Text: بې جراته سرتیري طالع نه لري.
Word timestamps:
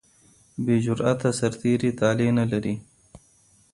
بې 0.63 0.75
جراته 0.85 1.29
سرتیري 1.39 1.91
طالع 1.99 2.29
نه 2.37 2.45
لري. 2.51 2.75